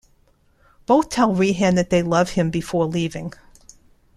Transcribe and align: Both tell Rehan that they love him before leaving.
Both 0.87 1.09
tell 1.09 1.35
Rehan 1.35 1.75
that 1.75 1.91
they 1.91 2.01
love 2.01 2.31
him 2.31 2.49
before 2.49 2.85
leaving. 2.87 3.33